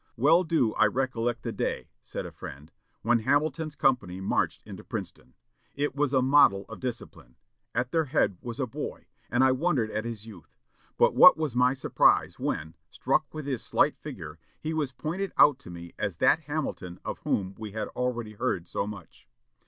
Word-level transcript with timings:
"Well 0.17 0.43
do 0.43 0.73
I 0.73 0.87
recollect 0.87 1.43
the 1.43 1.51
day," 1.51 1.91
said 2.01 2.25
a 2.25 2.31
friend, 2.31 2.71
"when 3.03 3.19
Hamilton's 3.19 3.75
company 3.75 4.19
marched 4.19 4.63
into 4.65 4.83
Princeton. 4.83 5.35
It 5.75 5.95
was 5.95 6.11
a 6.11 6.23
model 6.23 6.65
of 6.69 6.79
discipline; 6.79 7.35
at 7.75 7.91
their 7.91 8.05
head 8.05 8.39
was 8.41 8.59
a 8.59 8.65
boy, 8.65 9.05
and 9.29 9.43
I 9.43 9.51
wondered 9.51 9.91
at 9.91 10.03
his 10.03 10.25
youth; 10.25 10.55
but 10.97 11.13
what 11.13 11.37
was 11.37 11.55
my 11.55 11.75
surprise 11.75 12.39
when, 12.39 12.73
struck 12.89 13.31
with 13.31 13.45
his 13.45 13.63
slight 13.63 13.95
figure, 13.95 14.39
he 14.59 14.73
was 14.73 14.91
pointed 14.91 15.33
out 15.37 15.59
to 15.59 15.69
me 15.69 15.93
as 15.99 16.17
that 16.17 16.39
Hamilton 16.45 16.99
of 17.05 17.19
whom 17.19 17.53
we 17.59 17.73
had 17.73 17.87
already 17.89 18.33
heard 18.33 18.67
so 18.67 18.87
much.... 18.87 19.27